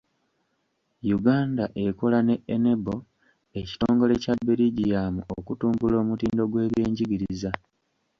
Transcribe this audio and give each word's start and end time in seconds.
Uganda 1.17 1.63
ekola 1.85 2.17
ne 2.27 2.35
Enable 2.53 2.97
ekitongole 3.59 4.13
kya 4.23 4.33
Beligium 4.45 5.15
okutumbula 5.37 5.95
omutindo 6.03 6.43
gw'ebyenjigiriza. 6.51 7.51